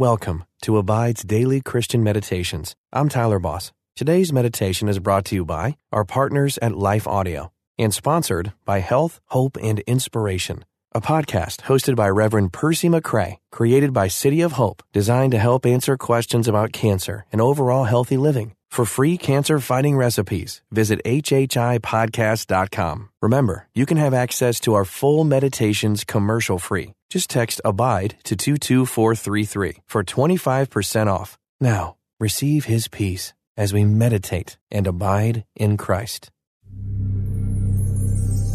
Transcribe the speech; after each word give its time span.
Welcome 0.00 0.44
to 0.62 0.78
Abide's 0.78 1.22
Daily 1.24 1.60
Christian 1.60 2.02
Meditations. 2.02 2.74
I'm 2.90 3.10
Tyler 3.10 3.38
Boss. 3.38 3.70
Today's 3.94 4.32
meditation 4.32 4.88
is 4.88 4.98
brought 4.98 5.26
to 5.26 5.34
you 5.34 5.44
by 5.44 5.76
our 5.92 6.06
partners 6.06 6.56
at 6.62 6.72
Life 6.74 7.06
Audio 7.06 7.52
and 7.78 7.92
sponsored 7.92 8.54
by 8.64 8.78
Health, 8.78 9.20
Hope, 9.26 9.58
and 9.60 9.80
Inspiration, 9.80 10.64
a 10.92 11.02
podcast 11.02 11.64
hosted 11.64 11.96
by 11.96 12.08
Reverend 12.08 12.54
Percy 12.54 12.88
McCray, 12.88 13.36
created 13.52 13.92
by 13.92 14.08
City 14.08 14.40
of 14.40 14.52
Hope, 14.52 14.82
designed 14.94 15.32
to 15.32 15.38
help 15.38 15.66
answer 15.66 15.98
questions 15.98 16.48
about 16.48 16.72
cancer 16.72 17.26
and 17.30 17.42
overall 17.42 17.84
healthy 17.84 18.16
living. 18.16 18.54
For 18.70 18.84
free 18.84 19.16
cancer 19.18 19.58
fighting 19.58 19.96
recipes, 19.96 20.62
visit 20.70 21.02
HHIPodcast.com. 21.04 23.08
Remember, 23.20 23.66
you 23.74 23.84
can 23.84 23.96
have 23.96 24.14
access 24.14 24.60
to 24.60 24.74
our 24.74 24.84
full 24.84 25.24
meditations 25.24 26.04
commercial 26.04 26.60
free. 26.60 26.92
Just 27.08 27.28
text 27.28 27.60
ABIDE 27.64 28.14
to 28.22 28.36
22433 28.36 29.78
for 29.86 30.04
25% 30.04 31.08
off. 31.08 31.36
Now, 31.60 31.96
receive 32.20 32.66
His 32.66 32.86
peace 32.86 33.32
as 33.56 33.72
we 33.72 33.84
meditate 33.84 34.56
and 34.70 34.86
abide 34.86 35.44
in 35.56 35.76
Christ. 35.76 36.30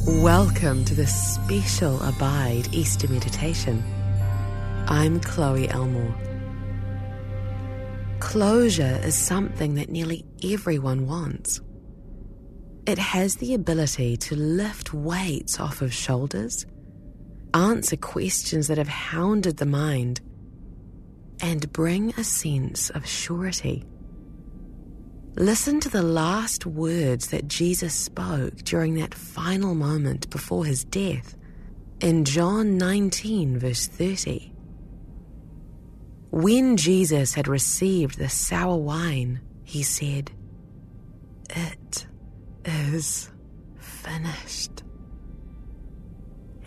Welcome 0.08 0.86
to 0.86 0.95
the 0.95 1.08
special 1.08 2.02
Abide 2.02 2.70
Easter 2.72 3.09
meditation. 3.09 3.84
I'm 4.88 5.20
Chloe 5.20 5.70
Elmore. 5.70 6.16
Closure 8.20 9.00
is 9.04 9.16
something 9.16 9.76
that 9.76 9.90
nearly 9.90 10.26
everyone 10.44 11.08
wants. 11.08 11.62
It 12.88 12.98
has 12.98 13.36
the 13.38 13.54
ability 13.54 14.16
to 14.18 14.36
lift 14.36 14.94
weights 14.94 15.60
off 15.60 15.82
of 15.82 15.94
shoulders, 15.94 16.66
answer 17.54 17.98
questions 17.98 18.68
that 18.68 18.78
have 18.78 18.88
hounded 18.88 19.58
the 19.58 19.66
mind, 19.66 20.22
and 21.42 21.72
bring 21.73 22.14
a 22.18 22.23
sense 22.23 22.90
of 22.92 23.06
surety. 23.06 23.84
Listen 25.36 25.82
to 25.82 25.89
the 25.89 26.04
last 26.04 26.66
words 26.66 27.28
that 27.28 27.48
Jesus 27.48 27.94
spoke 27.94 28.56
during 28.64 28.95
that 28.95 29.14
final 29.14 29.76
moment 29.76 30.30
before 30.30 30.64
his 30.64 30.86
death 30.86 31.36
in 32.00 32.23
John 32.23 32.78
19, 32.78 33.59
verse 33.59 33.88
30. 33.88 34.55
When 36.36 36.75
Jesus 36.75 37.33
had 37.33 37.47
received 37.47 38.17
the 38.17 38.28
sour 38.28 38.75
wine, 38.75 39.39
he 39.64 39.83
said, 39.83 40.31
It 41.50 42.08
is 42.66 43.31
finished. 43.80 44.83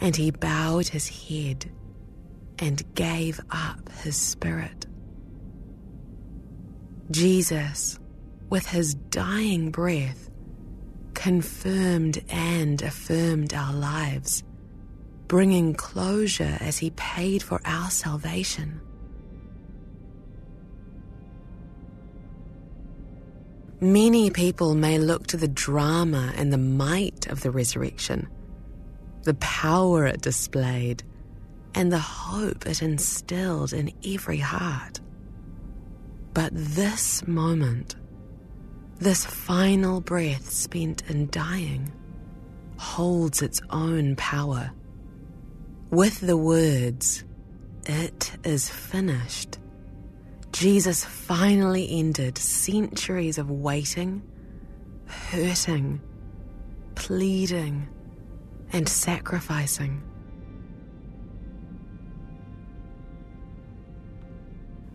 And 0.00 0.16
he 0.16 0.30
bowed 0.30 0.88
his 0.88 1.10
head 1.10 1.70
and 2.58 2.83
gave 2.94 3.42
up 3.50 3.91
his 4.02 4.16
spirit. 4.16 4.86
Jesus, 7.10 7.98
with 8.48 8.66
his 8.66 8.94
dying 8.94 9.70
breath, 9.70 10.30
confirmed 11.12 12.25
and 12.30 12.80
affirmed 12.80 13.53
our 13.53 13.75
lives, 13.75 14.44
bringing 15.27 15.75
closure 15.75 16.56
as 16.58 16.78
he 16.78 16.88
paid 16.92 17.42
for 17.42 17.60
our 17.66 17.91
salvation. 17.91 18.80
Many 23.81 24.31
people 24.31 24.75
may 24.75 24.98
look 24.98 25.29
to 25.29 25.37
the 25.37 25.47
drama 25.47 26.33
and 26.37 26.53
the 26.53 26.59
might 26.59 27.29
of 27.29 27.43
the 27.43 27.53
resurrection, 27.53 28.29
the 29.23 29.34
power 29.34 30.05
it 30.05 30.21
displayed, 30.21 31.05
and 31.77 31.93
the 31.93 31.99
hope 31.99 32.67
it 32.67 32.83
instilled 32.83 33.73
in 33.73 33.93
every 34.05 34.39
heart. 34.39 34.99
But 36.34 36.51
this 36.53 37.25
moment, 37.29 37.95
this 38.99 39.25
final 39.25 40.01
breath 40.01 40.51
spent 40.51 41.09
in 41.09 41.31
dying, 41.31 41.93
holds 42.78 43.43
its 43.43 43.61
own 43.71 44.17
power. 44.17 44.72
With 45.91 46.19
the 46.21 46.37
words, 46.37 47.25
It 47.87 48.33
is 48.44 48.69
finished 48.69 49.59
Jesus 50.53 51.04
finally 51.04 51.88
ended 51.91 52.38
centuries 52.38 53.38
of 53.38 53.50
waiting, 53.50 54.22
hurting, 55.06 56.00
pleading, 56.94 57.88
and 58.72 58.88
sacrificing. 58.88 60.03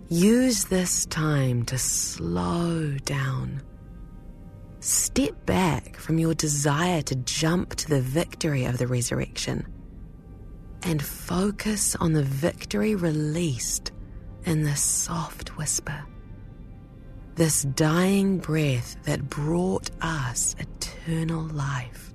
Use 0.09 0.65
this 0.65 1.05
time 1.05 1.63
to 1.65 1.77
slow 1.77 2.91
down. 3.05 3.61
Step 4.79 5.45
back 5.45 5.95
from 5.95 6.19
your 6.19 6.33
desire 6.33 7.01
to 7.03 7.15
jump 7.15 7.75
to 7.75 7.87
the 7.89 8.01
victory 8.01 8.65
of 8.65 8.77
the 8.77 8.85
resurrection 8.85 9.65
and 10.83 11.01
focus 11.01 11.95
on 11.95 12.11
the 12.11 12.23
victory 12.23 12.93
released 12.93 13.92
in 14.45 14.63
this 14.63 14.81
soft 14.81 15.57
whisper, 15.57 16.05
this 17.35 17.63
dying 17.63 18.37
breath 18.37 18.97
that 19.03 19.29
brought 19.29 19.89
us 20.01 20.55
eternal 20.59 21.43
life. 21.43 22.13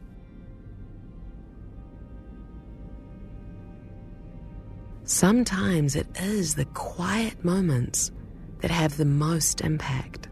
Sometimes 5.05 5.97
it 5.97 6.06
is 6.21 6.55
the 6.55 6.66
quiet 6.66 7.43
moments 7.43 8.12
that 8.60 8.71
have 8.71 8.97
the 8.97 9.06
most 9.06 9.62
impact. 9.62 10.28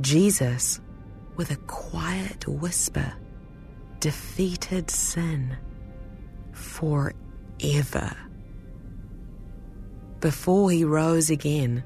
Jesus, 0.00 0.80
with 1.36 1.52
a 1.52 1.56
quiet 1.68 2.48
whisper, 2.48 3.12
defeated 4.00 4.90
sin 4.90 5.56
forever 6.52 8.16
before 10.24 10.70
he 10.70 10.86
rose 10.86 11.28
again, 11.28 11.84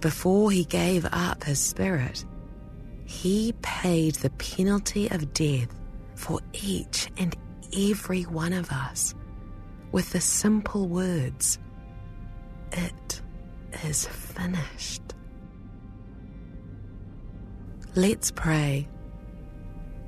before 0.00 0.50
he 0.50 0.62
gave 0.62 1.06
up 1.10 1.42
his 1.42 1.58
spirit, 1.58 2.22
he 3.06 3.54
paid 3.62 4.14
the 4.16 4.28
penalty 4.28 5.08
of 5.08 5.32
death 5.32 5.74
for 6.16 6.38
each 6.52 7.08
and 7.16 7.34
every 7.74 8.24
one 8.24 8.52
of 8.52 8.70
us 8.70 9.14
with 9.90 10.10
the 10.10 10.20
simple 10.20 10.86
words, 10.86 11.58
It 12.72 13.22
is 13.84 14.06
finished. 14.06 15.14
Let's 17.94 18.30
pray. 18.32 18.86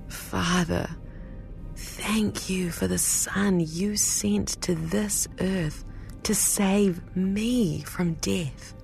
Father, 0.08 0.86
thank 1.76 2.50
you 2.50 2.70
for 2.70 2.86
the 2.86 2.98
Son 2.98 3.58
you 3.58 3.96
sent 3.96 4.48
to 4.60 4.74
this 4.74 5.26
earth 5.40 5.82
to 6.28 6.34
save 6.34 7.00
me 7.16 7.80
from 7.80 8.12
death. 8.20 8.74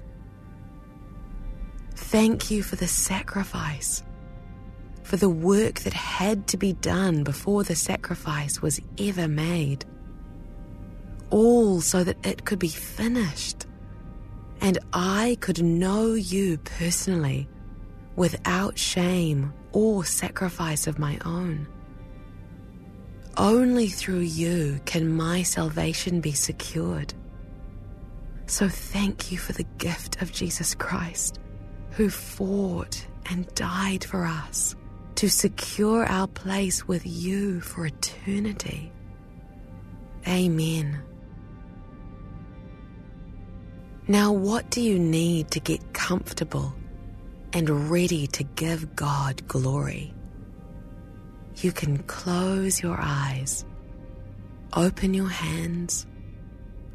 Thank 1.94 2.50
you 2.50 2.62
for 2.62 2.77
the 2.77 2.87
sacrifice, 2.87 4.03
for 5.03 5.19
the 5.19 5.28
work 5.28 5.81
that 5.81 5.93
had 5.93 6.47
to 6.47 6.56
be 6.56 6.72
done 6.72 7.22
before 7.22 7.62
the 7.62 7.77
sacrifice 7.77 8.62
was 8.62 8.81
ever 8.99 9.28
made. 9.28 9.84
All 11.28 11.83
so 11.83 12.03
that 12.03 12.16
it 12.25 12.47
could 12.47 12.59
be 12.59 12.69
finished 12.69 13.66
and 14.62 14.78
I 14.94 15.37
could 15.43 15.62
know 15.62 16.15
you 16.15 16.56
personally 16.56 17.47
without 18.16 18.78
shame 18.78 19.53
or 19.72 20.06
sacrifice 20.06 20.87
of 20.87 20.99
my 20.99 21.19
own. 21.27 21.69
Only 23.37 23.88
through 23.88 24.21
you 24.21 24.81
can 24.87 25.15
my 25.15 25.43
salvation 25.43 26.22
be 26.22 26.33
secured. 26.33 27.12
So 28.47 28.69
thank 28.69 29.32
you 29.32 29.39
for 29.39 29.53
the 29.53 29.66
gift 29.78 30.21
of 30.22 30.33
Jesus 30.33 30.74
Christ, 30.74 31.41
who 31.92 32.10
fought 32.10 33.07
and 33.30 33.53
died 33.54 34.04
for 34.04 34.24
us 34.24 34.77
to 35.16 35.28
secure 35.28 36.04
our 36.04 36.27
place 36.27 36.86
with 36.86 37.07
you 37.07 37.60
for 37.60 37.86
eternity. 37.86 38.92
Amen. 40.28 41.01
Now, 44.07 44.33
what 44.33 44.71
do 44.71 44.83
you 44.83 44.98
need 44.98 45.51
to 45.53 45.60
get 45.60 45.95
comfortable 45.95 46.74
and 47.54 47.91
ready 47.91 48.27
to 48.28 48.45
give 48.45 48.95
God 48.95 49.47
glory? 49.48 50.13
You 51.57 51.72
can 51.72 52.03
close 52.03 52.83
your 52.83 52.98
eyes, 53.01 53.65
open 54.74 55.15
your 55.15 55.28
hands, 55.28 56.07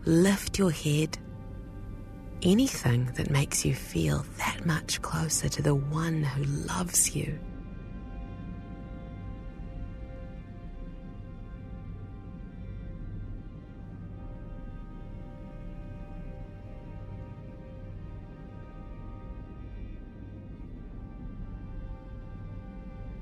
lift 0.06 0.60
your 0.60 0.72
head 0.72 1.18
anything 2.42 3.06
that 3.16 3.30
makes 3.30 3.66
you 3.66 3.74
feel 3.74 4.26
that 4.38 4.66
much 4.66 5.02
closer 5.02 5.50
to 5.50 5.62
the 5.62 5.76
one 5.76 6.24
who 6.24 6.44
loves 6.44 7.16
you. 7.16 7.38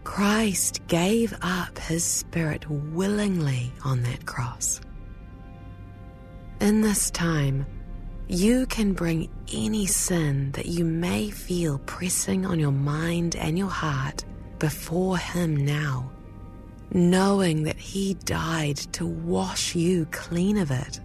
Christ 0.04 0.82
gave 0.88 1.32
up 1.42 1.78
his 1.78 2.04
spirit 2.04 2.68
willingly 2.70 3.72
on 3.84 4.02
that 4.02 4.26
cross. 4.26 4.82
In 6.60 6.82
this 6.82 7.12
time, 7.12 7.68
you 8.28 8.66
can 8.66 8.92
bring 8.92 9.30
any 9.54 9.86
sin 9.86 10.52
that 10.52 10.66
you 10.66 10.84
may 10.84 11.30
feel 11.30 11.80
pressing 11.80 12.46
on 12.46 12.60
your 12.60 12.74
mind 12.74 13.36
and 13.38 13.58
your 13.58 13.70
heart 13.70 14.26
before 14.60 15.18
Him 15.18 15.56
now, 15.56 16.12
knowing 16.92 17.64
that 17.64 17.78
He 17.78 18.16
died 18.26 18.78
to 18.94 19.06
wash 19.06 19.76
you 19.76 20.06
clean 20.12 20.58
of 20.58 20.72
it. 20.72 21.00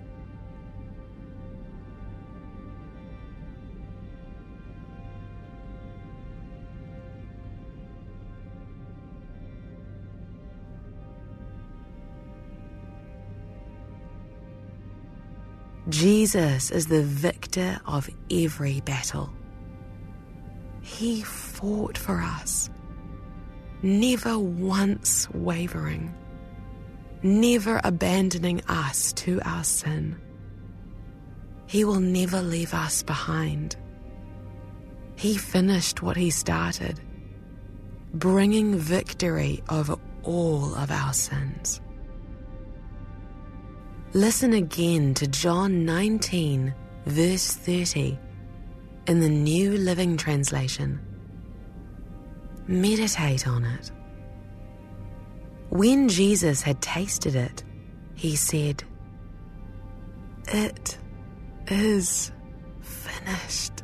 Jesus 15.88 16.70
is 16.70 16.86
the 16.86 17.02
victor 17.02 17.80
of 17.86 18.08
every 18.30 18.80
battle. 18.82 19.32
He 20.80 21.22
fought 21.22 21.98
for 21.98 22.20
us, 22.20 22.70
never 23.82 24.38
once 24.38 25.28
wavering, 25.30 26.14
never 27.22 27.80
abandoning 27.82 28.62
us 28.68 29.12
to 29.14 29.40
our 29.44 29.64
sin. 29.64 30.20
He 31.66 31.84
will 31.84 32.00
never 32.00 32.40
leave 32.42 32.74
us 32.74 33.02
behind. 33.02 33.76
He 35.16 35.36
finished 35.36 36.02
what 36.02 36.16
he 36.16 36.30
started, 36.30 37.00
bringing 38.14 38.76
victory 38.76 39.62
over 39.68 39.96
all 40.22 40.74
of 40.76 40.90
our 40.92 41.12
sins. 41.12 41.80
Listen 44.14 44.52
again 44.52 45.14
to 45.14 45.26
John 45.26 45.86
19, 45.86 46.74
verse 47.06 47.54
30, 47.54 48.18
in 49.06 49.20
the 49.20 49.28
New 49.30 49.78
Living 49.78 50.18
Translation. 50.18 51.00
Meditate 52.66 53.48
on 53.48 53.64
it. 53.64 53.90
When 55.70 56.10
Jesus 56.10 56.60
had 56.60 56.82
tasted 56.82 57.34
it, 57.34 57.64
he 58.14 58.36
said, 58.36 58.84
It 60.48 60.98
is 61.68 62.32
finished. 62.82 63.82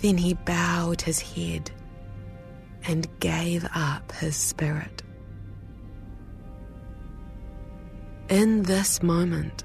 Then 0.00 0.16
he 0.16 0.34
bowed 0.34 1.02
his 1.02 1.20
head 1.20 1.72
and 2.86 3.08
gave 3.18 3.66
up 3.74 4.12
his 4.12 4.36
spirit. 4.36 5.02
In 8.30 8.62
this 8.62 9.02
moment, 9.02 9.64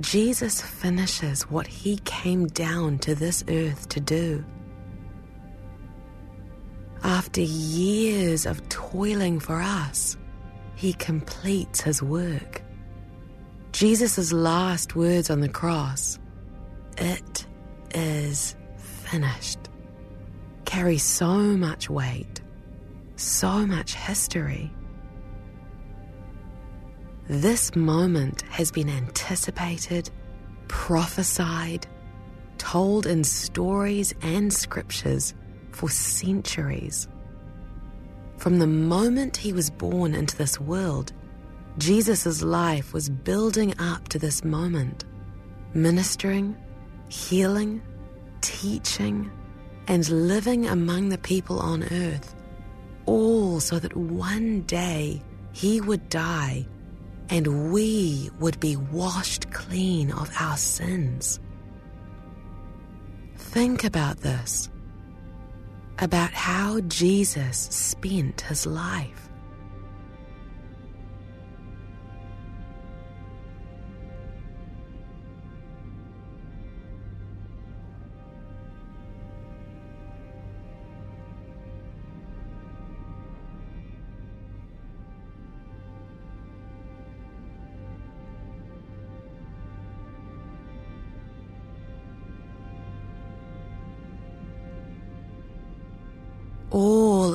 Jesus 0.00 0.62
finishes 0.62 1.42
what 1.50 1.66
he 1.66 1.98
came 2.06 2.46
down 2.46 2.98
to 3.00 3.14
this 3.14 3.44
earth 3.46 3.90
to 3.90 4.00
do. 4.00 4.42
After 7.02 7.42
years 7.42 8.46
of 8.46 8.66
toiling 8.70 9.38
for 9.38 9.60
us, 9.60 10.16
he 10.76 10.94
completes 10.94 11.82
his 11.82 12.02
work. 12.02 12.62
Jesus' 13.72 14.32
last 14.32 14.96
words 14.96 15.28
on 15.28 15.40
the 15.40 15.48
cross, 15.50 16.18
it 16.96 17.46
is 17.94 18.56
finished, 18.78 19.58
carry 20.64 20.96
so 20.96 21.36
much 21.36 21.90
weight, 21.90 22.40
so 23.16 23.66
much 23.66 23.92
history. 23.94 24.72
This 27.28 27.74
moment 27.74 28.42
has 28.50 28.70
been 28.70 28.90
anticipated, 28.90 30.10
prophesied, 30.68 31.86
told 32.58 33.06
in 33.06 33.24
stories 33.24 34.14
and 34.20 34.52
scriptures 34.52 35.32
for 35.70 35.88
centuries. 35.88 37.08
From 38.36 38.58
the 38.58 38.66
moment 38.66 39.38
he 39.38 39.54
was 39.54 39.70
born 39.70 40.14
into 40.14 40.36
this 40.36 40.60
world, 40.60 41.14
Jesus' 41.78 42.42
life 42.42 42.92
was 42.92 43.08
building 43.08 43.74
up 43.78 44.06
to 44.08 44.18
this 44.18 44.44
moment, 44.44 45.06
ministering, 45.72 46.54
healing, 47.08 47.80
teaching, 48.42 49.30
and 49.88 50.06
living 50.10 50.66
among 50.66 51.08
the 51.08 51.18
people 51.18 51.58
on 51.58 51.84
earth, 51.84 52.34
all 53.06 53.60
so 53.60 53.78
that 53.78 53.96
one 53.96 54.60
day 54.62 55.22
he 55.52 55.80
would 55.80 56.06
die 56.10 56.66
and 57.30 57.72
we 57.72 58.30
would 58.38 58.60
be 58.60 58.76
washed 58.76 59.50
clean 59.50 60.10
of 60.12 60.30
our 60.38 60.56
sins. 60.56 61.40
Think 63.36 63.84
about 63.84 64.18
this 64.18 64.70
about 66.00 66.32
how 66.32 66.80
Jesus 66.80 67.56
spent 67.70 68.40
his 68.42 68.66
life. 68.66 69.23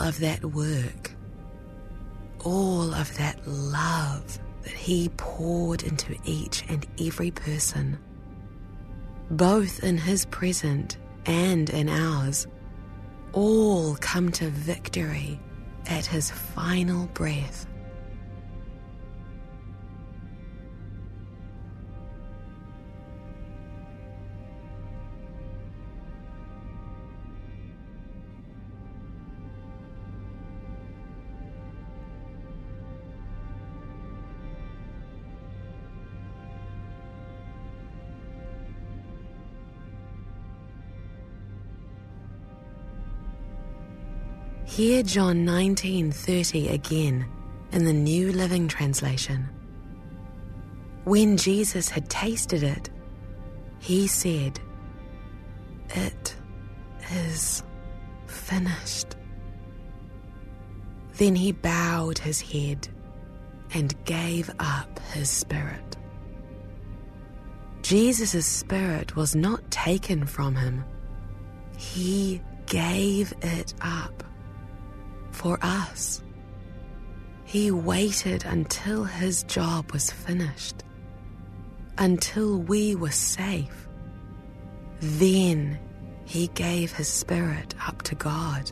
Of 0.09 0.19
that 0.19 0.43
work, 0.43 1.11
all 2.43 2.95
of 2.95 3.15
that 3.17 3.37
love 3.45 4.39
that 4.63 4.73
He 4.73 5.09
poured 5.17 5.83
into 5.83 6.17
each 6.25 6.65
and 6.67 6.85
every 6.99 7.29
person, 7.29 7.99
both 9.29 9.83
in 9.83 9.99
His 9.99 10.25
present 10.25 10.97
and 11.27 11.69
in 11.69 11.89
ours, 11.89 12.47
all 13.33 13.95
come 13.97 14.31
to 14.31 14.49
victory 14.49 15.39
at 15.85 16.07
His 16.07 16.31
final 16.31 17.05
breath. 17.13 17.67
Hear 44.79 45.03
John 45.03 45.43
19:30 45.43 46.69
again 46.69 47.25
in 47.73 47.83
the 47.83 47.91
New 47.91 48.31
Living 48.31 48.69
Translation. 48.69 49.49
When 51.03 51.35
Jesus 51.35 51.89
had 51.89 52.09
tasted 52.09 52.63
it, 52.63 52.89
he 53.79 54.07
said, 54.07 54.57
"It 55.89 56.33
is 57.11 57.61
finished." 58.27 59.17
Then 61.17 61.35
he 61.35 61.51
bowed 61.51 62.19
his 62.19 62.39
head 62.39 62.87
and 63.73 63.93
gave 64.05 64.49
up 64.59 64.97
his 65.11 65.29
spirit. 65.29 65.97
Jesus' 67.81 68.45
spirit 68.45 69.17
was 69.17 69.35
not 69.35 69.69
taken 69.71 70.25
from 70.25 70.55
him. 70.55 70.85
He 71.75 72.41
gave 72.65 73.33
it 73.41 73.73
up 73.81 74.23
for 75.31 75.57
us. 75.61 76.23
He 77.45 77.71
waited 77.71 78.45
until 78.45 79.03
his 79.03 79.43
job 79.43 79.91
was 79.91 80.11
finished, 80.11 80.83
until 81.97 82.59
we 82.59 82.95
were 82.95 83.11
safe. 83.11 83.87
Then 84.99 85.79
he 86.25 86.47
gave 86.49 86.91
his 86.93 87.07
spirit 87.07 87.73
up 87.87 88.03
to 88.03 88.15
God. 88.15 88.71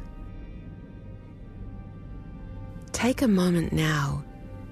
Take 2.91 3.21
a 3.21 3.27
moment 3.27 3.73
now 3.73 4.23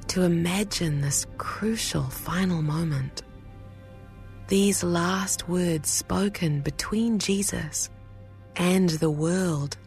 to 0.08 0.22
imagine 0.22 1.02
this 1.02 1.26
crucial 1.38 2.04
final 2.04 2.62
moment. 2.62 3.24
These 4.48 4.84
last 4.84 5.50
words 5.50 5.90
spoken 5.90 6.62
between 6.62 7.18
Jesus 7.18 7.90
and 8.56 8.90
the 8.90 9.10
world 9.10 9.78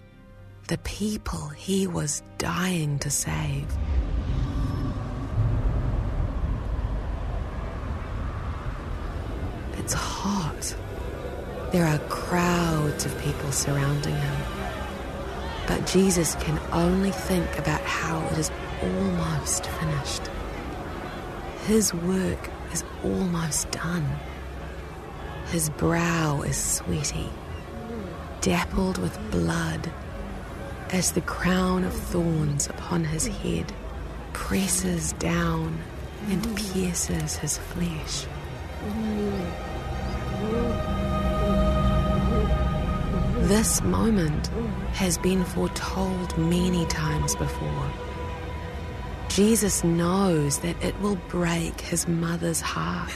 the 0.68 0.78
people 0.78 1.48
he 1.48 1.86
was 1.86 2.22
dying 2.36 2.98
to 2.98 3.10
save. 3.10 3.66
It's 9.78 9.94
hot. 9.94 10.76
There 11.72 11.86
are 11.86 11.98
crowds 12.10 13.06
of 13.06 13.18
people 13.22 13.50
surrounding 13.50 14.14
him. 14.14 14.36
But 15.66 15.86
Jesus 15.86 16.34
can 16.34 16.60
only 16.72 17.12
think 17.12 17.58
about 17.58 17.80
how 17.80 18.20
it 18.28 18.38
is 18.38 18.50
almost 18.82 19.64
finished. 19.64 20.26
His 21.66 21.94
work 21.94 22.50
is 22.72 22.84
almost 23.02 23.70
done. 23.70 24.06
His 25.50 25.70
brow 25.70 26.42
is 26.42 26.56
sweaty, 26.58 27.30
dappled 28.42 28.98
with 28.98 29.18
blood, 29.30 29.90
as 30.92 31.12
the 31.12 31.20
crown 31.20 31.84
of 31.84 31.92
thorns 31.92 32.66
upon 32.68 33.04
his 33.04 33.26
head 33.26 33.72
presses 34.32 35.12
down 35.14 35.78
and 36.28 36.56
pierces 36.56 37.36
his 37.36 37.58
flesh. 37.58 38.26
This 43.48 43.82
moment 43.82 44.48
has 44.92 45.18
been 45.18 45.44
foretold 45.44 46.36
many 46.38 46.86
times 46.86 47.34
before. 47.36 47.92
Jesus 49.28 49.84
knows 49.84 50.58
that 50.60 50.82
it 50.82 50.98
will 51.00 51.16
break 51.28 51.80
his 51.80 52.08
mother's 52.08 52.60
heart. 52.60 53.12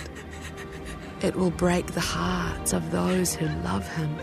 It 1.23 1.37
will 1.37 1.51
break 1.51 1.87
the 1.89 2.01
hearts 2.01 2.73
of 2.73 2.91
those 2.91 3.35
who 3.35 3.47
love 3.63 3.87
him. 3.97 4.17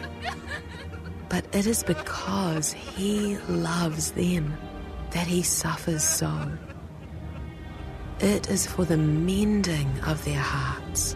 But 1.29 1.45
it 1.53 1.67
is 1.67 1.83
because 1.83 2.74
he 2.74 3.38
loves 3.48 4.12
them 4.12 4.57
that 5.12 5.27
he 5.27 5.43
suffers 5.43 6.03
so. 6.03 6.51
It 8.19 8.50
is 8.50 8.67
for 8.67 8.83
the 8.83 8.98
mending 8.98 9.89
of 10.05 10.25
their 10.25 10.39
hearts, 10.39 11.15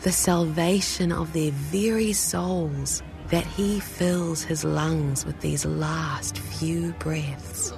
the 0.00 0.12
salvation 0.12 1.12
of 1.12 1.32
their 1.32 1.52
very 1.52 2.12
souls 2.12 3.02
that 3.28 3.46
he 3.46 3.80
fills 3.80 4.42
his 4.42 4.64
lungs 4.64 5.24
with 5.24 5.40
these 5.40 5.64
last 5.64 6.38
few 6.38 6.92
breaths. 6.94 7.72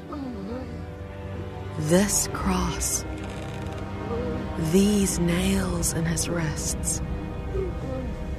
This 1.81 2.29
cross, 2.33 3.05
these 4.73 5.19
nails 5.19 5.93
in 5.93 6.05
his 6.05 6.29
wrists, 6.29 7.03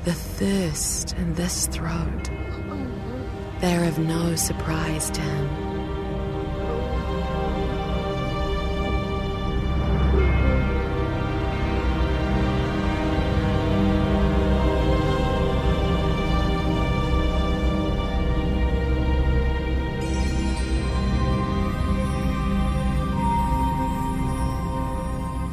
the 0.04 0.14
thirst 0.14 1.14
in 1.14 1.34
this 1.36 1.68
throat, 1.68 2.30
they're 3.66 3.86
of 3.86 3.98
no 3.98 4.36
surprise 4.36 5.10
to 5.10 5.22
him. 5.22 5.50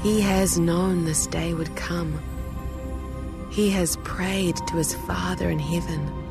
He 0.03 0.21
has 0.21 0.59
known 0.59 1.07
this 1.07 1.27
day 1.29 1.55
would 1.55 1.75
come. 1.77 2.21
He 3.51 3.71
has 3.71 3.97
prayed 4.05 4.57
to 4.67 4.77
his 4.77 4.95
Father 4.95 5.49
in 5.49 5.59
heaven, 5.59 6.22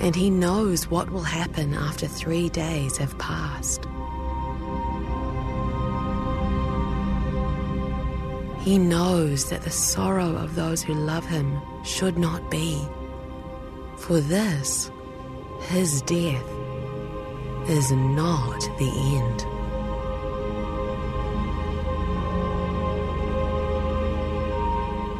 and 0.00 0.14
he 0.14 0.30
knows 0.30 0.88
what 0.88 1.10
will 1.10 1.22
happen 1.22 1.74
after 1.74 2.06
three 2.06 2.48
days 2.48 2.96
have 2.96 3.16
passed. 3.18 3.86
He 8.60 8.78
knows 8.78 9.50
that 9.50 9.62
the 9.62 9.70
sorrow 9.70 10.36
of 10.36 10.54
those 10.54 10.82
who 10.82 10.94
love 10.94 11.26
him 11.26 11.60
should 11.84 12.16
not 12.16 12.50
be. 12.50 12.80
For 13.96 14.20
this, 14.20 14.90
his 15.68 16.02
death, 16.02 16.48
is 17.68 17.90
not 17.92 18.60
the 18.78 18.90
end. 19.16 19.46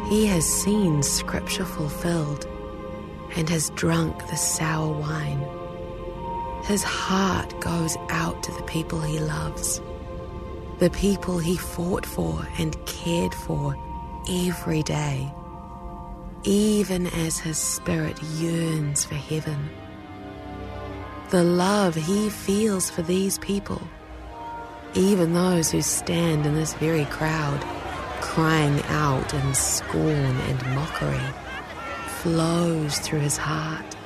He 0.08 0.26
has 0.26 0.44
seen 0.44 1.02
Scripture 1.02 1.64
fulfilled 1.64 2.46
and 3.36 3.48
has 3.48 3.70
drunk 3.70 4.18
the 4.28 4.36
sour 4.36 4.92
wine. 4.92 5.46
His 6.64 6.82
heart 6.82 7.58
goes 7.60 7.96
out 8.10 8.42
to 8.44 8.52
the 8.52 8.62
people 8.62 9.00
he 9.00 9.18
loves, 9.18 9.80
the 10.78 10.90
people 10.90 11.38
he 11.38 11.56
fought 11.56 12.06
for 12.06 12.46
and 12.58 12.76
cared 12.86 13.34
for 13.34 13.76
every 14.30 14.82
day, 14.82 15.32
even 16.44 17.06
as 17.08 17.38
his 17.38 17.58
spirit 17.58 18.22
yearns 18.22 19.04
for 19.04 19.16
heaven. 19.16 19.70
The 21.30 21.42
love 21.42 21.94
he 21.94 22.28
feels 22.28 22.90
for 22.90 23.02
these 23.02 23.38
people, 23.38 23.82
even 24.94 25.32
those 25.32 25.70
who 25.70 25.82
stand 25.82 26.46
in 26.46 26.54
this 26.54 26.74
very 26.74 27.06
crowd 27.06 27.60
crying 28.20 28.80
out 28.84 29.34
in 29.34 29.54
scorn 29.54 30.08
and 30.08 30.74
mockery, 30.74 31.41
flows 32.22 33.00
through 33.00 33.18
his 33.18 33.36
heart, 33.36 33.96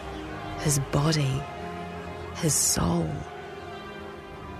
his 0.60 0.78
body, 0.90 1.42
his 2.36 2.54
soul. 2.54 3.10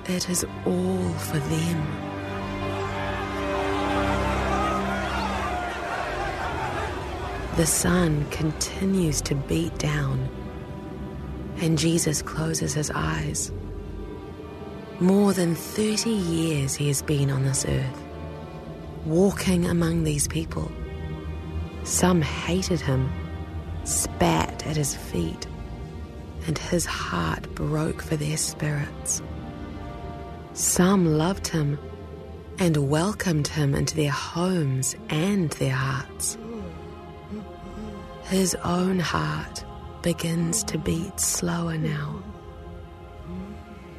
It 0.05 0.29
is 0.29 0.45
all 0.67 1.09
for 1.15 1.39
them. 1.39 1.87
The 7.57 7.65
sun 7.65 8.27
continues 8.31 9.23
to 9.23 9.35
beat 9.35 9.79
down, 9.79 10.29
and 11.57 11.79
Jesus 11.79 12.21
closes 12.21 12.75
his 12.75 12.91
eyes. 12.91 13.51
More 15.01 15.33
than 15.33 15.55
30 15.55 16.11
years 16.11 16.75
he 16.75 16.89
has 16.89 17.01
been 17.01 17.31
on 17.31 17.45
this 17.45 17.65
earth 17.65 18.03
walking 19.07 19.65
among 19.65 20.05
these 20.05 20.29
people. 20.29 20.71
Some 21.85 22.21
hated 22.21 22.81
him, 22.81 23.09
spat 23.87 24.67
at 24.67 24.77
his 24.77 24.95
feet, 24.95 25.47
and 26.47 26.59
his 26.59 26.85
heart 26.85 27.55
broke 27.55 28.03
for 28.03 28.17
their 28.17 28.37
spirits. 28.37 29.23
Some 30.53 31.19
loved 31.19 31.49
him 31.49 31.79
and 32.59 32.89
welcomed 32.89 33.49
him 33.49 33.75
into 33.75 33.95
their 33.95 34.11
homes 34.11 34.97
and 35.11 35.51
their 35.53 35.75
hearts. 35.75 36.39
His 38.25 38.55
own 38.65 38.99
heart 38.99 39.65
begins 40.03 40.65
to 40.65 40.79
beat 40.79 41.21
slower 41.21 41.77
now. 41.77 42.23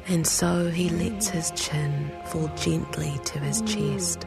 And 0.06 0.26
so 0.26 0.70
he 0.70 0.88
lets 0.88 1.28
his 1.28 1.50
chin 1.52 2.10
fall 2.26 2.48
gently 2.56 3.12
to 3.26 3.38
his 3.38 3.60
chest. 3.62 4.26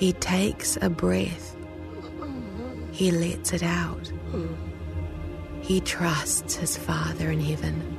He 0.00 0.14
takes 0.14 0.78
a 0.80 0.88
breath. 0.88 1.54
He 2.90 3.10
lets 3.10 3.52
it 3.52 3.62
out. 3.62 4.10
He 5.60 5.82
trusts 5.82 6.56
his 6.56 6.74
Father 6.74 7.30
in 7.30 7.38
heaven. 7.38 7.98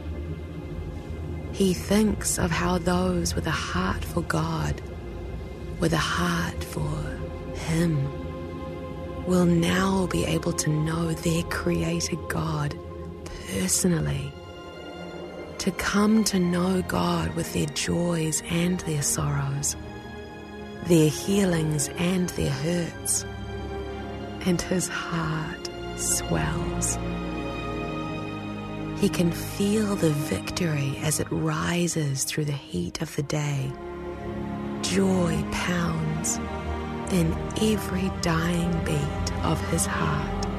He 1.52 1.76
thinks 1.76 2.40
of 2.40 2.50
how 2.50 2.80
those 2.80 3.36
with 3.36 3.46
a 3.46 3.52
heart 3.52 4.04
for 4.04 4.24
God, 4.24 4.82
with 5.80 5.94
a 5.94 5.98
heart 5.98 6.64
for 6.64 6.90
Him, 7.54 8.10
will 9.28 9.46
now 9.46 10.08
be 10.08 10.26
able 10.26 10.54
to 10.54 10.72
know 10.72 11.14
their 11.14 11.44
Creator 11.44 12.16
God 12.30 12.76
personally, 13.52 14.34
to 15.60 15.70
come 15.74 16.24
to 16.24 16.40
know 16.40 16.82
God 16.82 17.36
with 17.36 17.54
their 17.54 17.68
joys 17.68 18.42
and 18.50 18.80
their 18.80 19.04
sorrows 19.04 19.76
their 20.86 21.10
healings 21.10 21.90
and 21.98 22.30
their 22.30 22.50
hurts, 22.50 23.26
and 24.42 24.62
his 24.62 24.88
heart 24.88 25.70
swells. 25.98 26.98
He 29.00 29.10
can 29.10 29.32
feel 29.32 29.96
the 29.96 30.12
victory 30.12 30.98
as 31.02 31.20
it 31.20 31.28
rises 31.32 32.24
through 32.24 32.46
the 32.46 32.52
heat 32.52 33.02
of 33.02 33.16
the 33.16 33.24
day. 33.24 33.72
Joy 34.82 35.44
pounds 35.52 36.38
in 37.12 37.34
every 37.62 38.12
dying 38.22 38.72
beat 38.84 39.34
of 39.44 39.60
his 39.70 39.86
heart. 39.86 40.51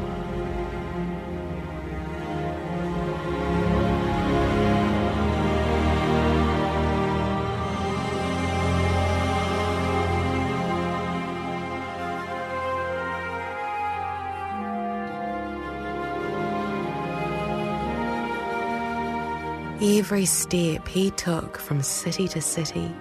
Every 19.85 20.27
step 20.27 20.87
he 20.87 21.11
took 21.11 21.59
from 21.59 21.83
city 21.83 22.29
to 22.29 22.41
city, 22.41 22.95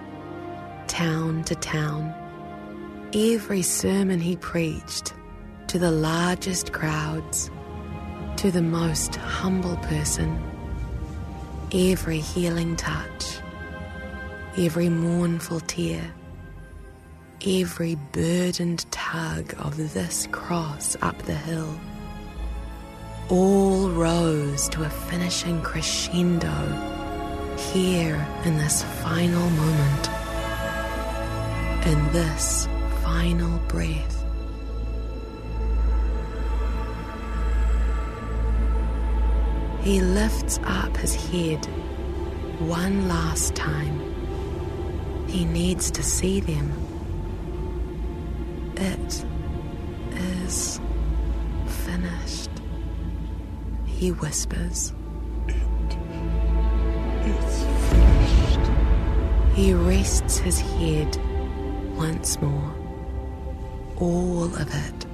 town 0.88 1.44
to 1.44 1.54
town, 1.54 2.12
every 3.14 3.62
sermon 3.62 4.18
he 4.18 4.34
preached 4.34 5.14
to 5.68 5.78
the 5.78 5.92
largest 5.92 6.72
crowds, 6.72 7.52
to 8.38 8.50
the 8.50 8.62
most 8.62 9.14
humble 9.14 9.76
person, 9.76 10.42
every 11.72 12.18
healing 12.18 12.74
touch, 12.74 13.38
every 14.56 14.88
mournful 14.88 15.60
tear, 15.60 16.12
every 17.46 17.94
burdened 18.10 18.90
tug 18.90 19.54
of 19.56 19.76
this 19.94 20.26
cross 20.32 20.96
up 21.00 21.16
the 21.22 21.36
hill, 21.36 21.78
all 23.28 23.88
rose 23.90 24.68
to 24.70 24.84
a 24.84 24.88
finishing 24.88 25.60
crescendo 25.62 26.50
here 27.72 28.26
in 28.44 28.56
this 28.56 28.82
final 29.02 29.48
moment, 29.50 30.08
in 31.86 32.12
this 32.12 32.68
final 33.02 33.58
breath. 33.68 34.24
He 39.82 40.00
lifts 40.00 40.60
up 40.64 40.96
his 40.96 41.14
head 41.14 41.64
one 42.60 43.08
last 43.08 43.56
time. 43.56 44.00
He 45.26 45.44
needs 45.44 45.90
to 45.92 46.02
see 46.02 46.40
them. 46.40 46.72
It 48.76 49.24
is 50.12 50.80
he 54.02 54.10
whispers. 54.10 54.92
He 59.54 59.72
rests 59.72 60.38
his 60.38 60.58
head 60.60 61.16
once 61.96 62.40
more. 62.40 62.74
All 63.98 64.46
of 64.46 64.74
it, 64.74 65.06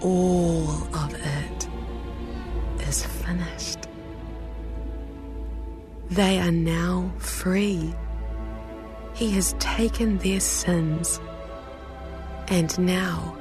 all 0.00 0.70
of 0.94 1.12
it 1.14 1.68
is 2.86 3.04
finished. 3.04 3.88
They 6.10 6.38
are 6.38 6.52
now 6.52 7.10
free. 7.18 7.92
He 9.14 9.32
has 9.32 9.56
taken 9.58 10.18
their 10.18 10.38
sins. 10.38 11.18
And 12.46 12.78
now, 12.78 13.36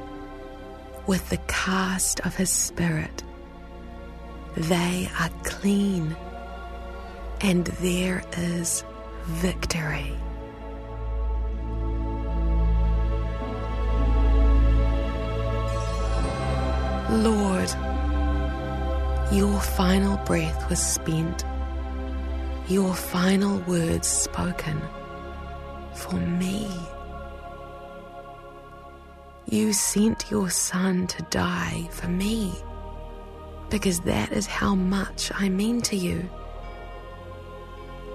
with 1.06 1.30
the 1.30 1.38
cast 1.48 2.20
of 2.22 2.36
his 2.36 2.50
spirit, 2.50 3.24
they 4.58 5.08
are 5.20 5.30
clean. 5.44 6.16
And 7.42 7.68
there 7.68 8.24
is 8.36 8.84
victory. 9.26 10.12
Lord, 17.10 17.70
your 19.32 19.60
final 19.60 20.18
breath 20.26 20.70
was 20.70 20.82
spent, 20.82 21.46
your 22.68 22.94
final 22.94 23.60
words 23.60 24.08
spoken 24.08 24.82
for 25.94 26.16
me. 26.16 26.68
You 29.46 29.72
sent 29.72 30.30
your 30.32 30.50
Son 30.50 31.08
to 31.08 31.22
die 31.30 31.88
for 31.92 32.08
me 32.08 32.54
because 33.70 34.00
that 34.02 34.32
is 34.32 34.46
how 34.46 34.76
much 34.76 35.32
I 35.36 35.50
mean 35.50 35.82
to 35.84 35.96
you. 35.96 36.30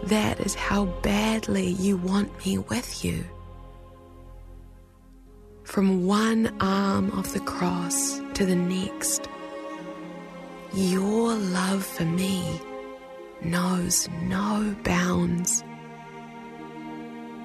That 0.04 0.40
is 0.40 0.54
how 0.54 0.86
badly 1.02 1.68
you 1.68 1.96
want 1.96 2.44
me 2.44 2.58
with 2.58 3.04
you. 3.04 3.24
From 5.64 6.06
one 6.06 6.54
arm 6.60 7.10
of 7.12 7.32
the 7.32 7.40
cross 7.40 8.20
to 8.34 8.44
the 8.44 8.56
next, 8.56 9.28
your 10.74 11.34
love 11.34 11.84
for 11.84 12.04
me 12.04 12.60
knows 13.42 14.08
no 14.22 14.74
bounds. 14.82 15.62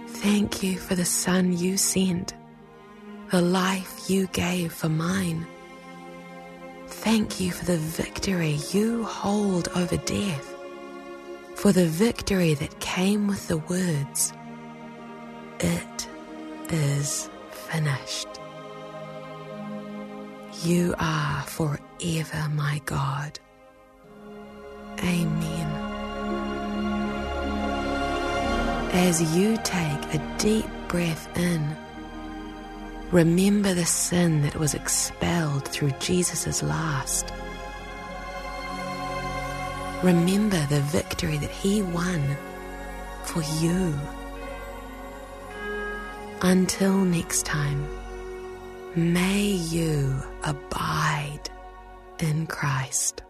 Thank 0.07 0.63
you 0.63 0.77
for 0.77 0.95
the 0.95 1.05
Son 1.05 1.57
you 1.57 1.77
sent, 1.77 2.33
the 3.31 3.41
life 3.41 4.09
you 4.09 4.27
gave 4.27 4.73
for 4.73 4.89
mine. 4.89 5.45
Thank 7.09 7.39
you 7.39 7.51
for 7.51 7.63
the 7.63 7.77
victory 7.77 8.59
you 8.73 9.05
hold 9.05 9.69
over 9.77 9.95
death, 9.95 10.53
for 11.55 11.71
the 11.71 11.85
victory 11.85 12.53
that 12.55 12.81
came 12.81 13.27
with 13.27 13.47
the 13.47 13.59
words, 13.59 14.33
It 15.61 16.09
is 16.67 17.29
finished. 17.49 18.27
You 20.65 20.95
are 20.99 21.43
forever 21.43 22.49
my 22.53 22.81
God. 22.83 23.39
Amen. 24.99 25.67
As 28.91 29.33
you 29.33 29.55
take 29.63 30.13
a 30.13 30.35
deep 30.37 30.67
breath 30.89 31.25
in, 31.37 31.87
remember 33.11 33.73
the 33.73 33.85
sin 33.85 34.41
that 34.41 34.55
was 34.55 34.73
expelled 34.73 35.67
through 35.67 35.91
Jesus' 35.99 36.61
last. 36.61 37.31
Remember 40.03 40.63
the 40.67 40.81
victory 40.81 41.37
that 41.37 41.49
he 41.49 41.81
won 41.81 42.37
for 43.23 43.41
you. 43.61 43.97
Until 46.41 46.97
next 46.97 47.45
time, 47.45 47.87
may 48.95 49.41
you 49.43 50.21
abide 50.43 51.49
in 52.19 52.45
Christ. 52.45 53.23